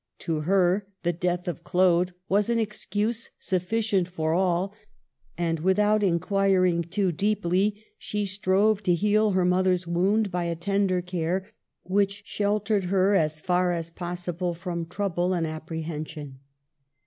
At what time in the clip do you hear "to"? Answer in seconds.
0.21-0.39, 8.81-8.95